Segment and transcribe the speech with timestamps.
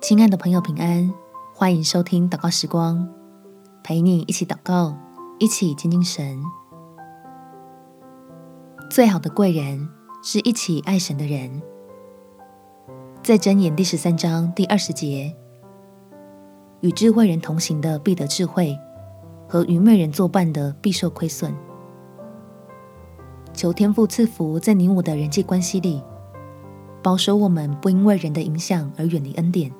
[0.00, 1.12] 亲爱的朋友，平安！
[1.54, 3.08] 欢迎收听祷告时光，
[3.82, 4.94] 陪你一起祷告，
[5.38, 6.38] 一起亲近神。
[8.90, 9.88] 最好的贵人
[10.22, 11.60] 是一起爱神的人。
[13.22, 15.34] 在箴言第十三章第二十节，
[16.82, 18.78] 与智慧人同行的必得智慧，
[19.48, 21.52] 和愚昧人作伴的必受亏损。
[23.52, 26.02] 求天父赐福在你我的人际关系里，
[27.02, 29.72] 保守我们不因为人的影响而远离恩典。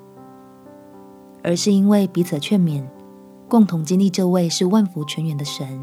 [1.46, 2.84] 而是因为彼此劝勉，
[3.48, 5.80] 共同经历这位是万福泉源的神。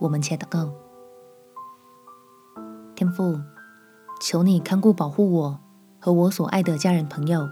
[0.00, 0.72] 我们且祷告：
[2.96, 3.38] 天父，
[4.20, 5.60] 求你看顾保护我
[6.00, 7.48] 和我所爱的家人朋友，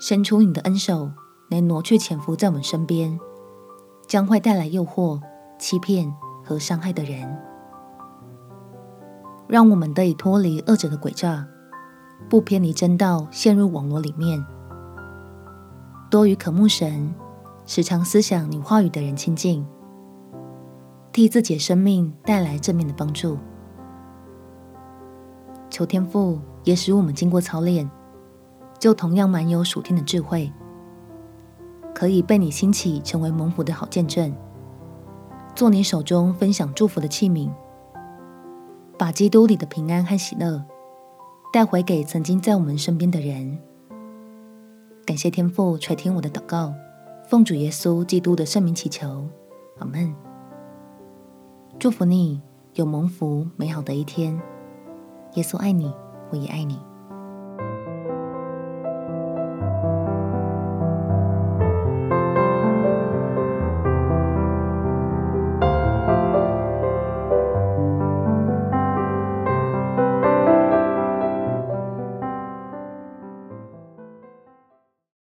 [0.00, 1.12] 伸出你的恩手，
[1.48, 3.16] 来挪去潜伏在我们身边，
[4.08, 5.20] 将会带来诱惑、
[5.56, 6.12] 欺骗
[6.44, 7.38] 和伤害的人，
[9.46, 11.46] 让我们得以脱离恶者的诡诈，
[12.28, 14.44] 不偏离真道，陷入网罗里面。
[16.12, 17.10] 多与渴慕神、
[17.64, 19.66] 时常思想你话语的人亲近，
[21.10, 23.38] 替自己的生命带来正面的帮助。
[25.70, 27.90] 求天父也使我们经过操练，
[28.78, 30.52] 就同样满有属天的智慧，
[31.94, 34.36] 可以被你兴起成为蒙福的好见证，
[35.54, 37.50] 做你手中分享祝福的器皿，
[38.98, 40.62] 把基督里的平安和喜乐
[41.50, 43.58] 带回给曾经在我们身边的人。
[45.12, 46.72] 感谢天父垂听我的祷告，
[47.28, 49.28] 奉主耶稣基督的圣名祈求，
[49.78, 50.14] 阿门。
[51.78, 52.40] 祝福你
[52.76, 54.40] 有蒙福美好的一天。
[55.34, 55.92] 耶稣爱你，
[56.30, 56.80] 我也爱你。